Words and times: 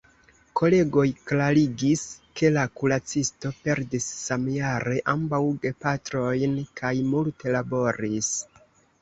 Kolegoj 0.59 1.03
klarigis 1.31 2.05
ke 2.41 2.51
la 2.55 2.63
kuracisto 2.79 3.51
perdis 3.67 4.09
samjare 4.23 4.97
ambaŭ 5.15 5.43
gepatrojn 5.67 6.59
kaj 6.83 6.95
multe 7.13 7.55
laboris. 7.59 8.35